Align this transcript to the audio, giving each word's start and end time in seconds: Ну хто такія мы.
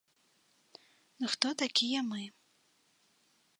Ну 1.19 1.25
хто 1.35 1.47
такія 1.63 1.99
мы. 2.09 2.21